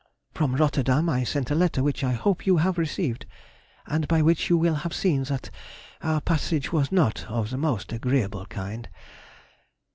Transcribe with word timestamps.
From 0.33 0.55
Rotterdam 0.55 1.07
I 1.09 1.23
sent 1.23 1.51
a 1.51 1.53
letter 1.53 1.83
which 1.83 2.03
I 2.03 2.13
hope 2.13 2.47
you 2.47 2.57
have 2.57 2.79
received, 2.79 3.27
and 3.85 4.07
by 4.07 4.23
which 4.23 4.49
you 4.49 4.57
will 4.57 4.73
have 4.81 4.95
seen 4.95 5.25
that 5.25 5.51
our 6.01 6.19
passage 6.21 6.73
was 6.73 6.91
not 6.91 7.23
of 7.27 7.51
the 7.51 7.57
most 7.59 7.93
agreeable 7.93 8.47
kind. 8.47 8.89